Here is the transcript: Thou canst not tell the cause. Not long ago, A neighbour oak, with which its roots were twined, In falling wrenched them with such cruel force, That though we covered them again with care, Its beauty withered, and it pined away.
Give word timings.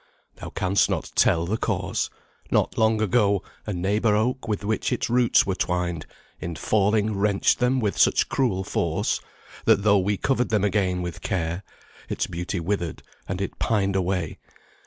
Thou 0.37 0.49
canst 0.49 0.89
not 0.89 1.11
tell 1.13 1.45
the 1.45 1.59
cause. 1.59 2.09
Not 2.49 2.75
long 2.75 2.99
ago, 3.03 3.43
A 3.67 3.71
neighbour 3.73 4.15
oak, 4.15 4.47
with 4.47 4.63
which 4.65 4.91
its 4.91 5.11
roots 5.11 5.45
were 5.45 5.53
twined, 5.53 6.07
In 6.39 6.55
falling 6.55 7.15
wrenched 7.15 7.59
them 7.59 7.79
with 7.79 7.99
such 7.99 8.27
cruel 8.27 8.63
force, 8.63 9.21
That 9.65 9.83
though 9.83 9.99
we 9.99 10.17
covered 10.17 10.49
them 10.49 10.63
again 10.63 11.03
with 11.03 11.21
care, 11.21 11.61
Its 12.09 12.25
beauty 12.25 12.59
withered, 12.59 13.03
and 13.27 13.39
it 13.41 13.59
pined 13.59 13.95
away. 13.95 14.39